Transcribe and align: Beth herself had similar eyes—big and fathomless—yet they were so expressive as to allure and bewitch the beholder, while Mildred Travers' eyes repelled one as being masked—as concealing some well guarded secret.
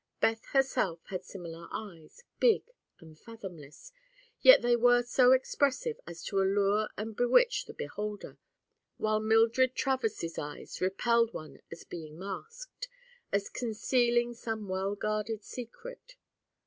Beth 0.19 0.43
herself 0.47 0.99
had 1.09 1.23
similar 1.23 1.67
eyes—big 1.71 2.63
and 2.99 3.19
fathomless—yet 3.19 4.63
they 4.63 4.75
were 4.75 5.03
so 5.03 5.31
expressive 5.31 5.99
as 6.07 6.23
to 6.23 6.39
allure 6.41 6.89
and 6.97 7.15
bewitch 7.15 7.65
the 7.65 7.73
beholder, 7.75 8.39
while 8.97 9.19
Mildred 9.19 9.75
Travers' 9.75 10.39
eyes 10.39 10.81
repelled 10.81 11.33
one 11.35 11.59
as 11.71 11.83
being 11.83 12.17
masked—as 12.17 13.47
concealing 13.49 14.33
some 14.33 14.67
well 14.67 14.95
guarded 14.95 15.43
secret. 15.43 16.15